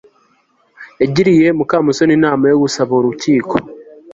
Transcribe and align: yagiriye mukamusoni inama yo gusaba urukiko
yagiriye 1.01 1.47
mukamusoni 1.57 2.13
inama 2.17 2.43
yo 2.51 2.57
gusaba 2.63 2.91
urukiko 2.99 3.55